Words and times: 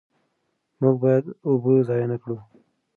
موږ 0.81 0.95
باید 1.03 1.25
اوبه 1.47 1.71
ضایع 1.87 2.07
نه 2.11 2.17
کړو. 2.21 2.37